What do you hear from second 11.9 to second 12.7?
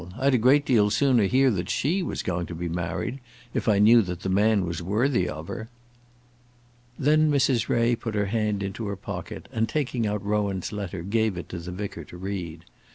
to read.